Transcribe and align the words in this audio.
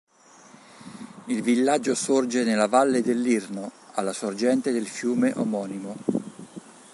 Il 1.27 1.43
villaggio 1.43 1.93
sorge 1.93 2.43
nella 2.43 2.65
Valle 2.67 3.03
dell'Irno, 3.03 3.71
alla 3.93 4.13
sorgente 4.13 4.71
del 4.71 4.87
fiume 4.87 5.31
omonimo. 5.35 5.95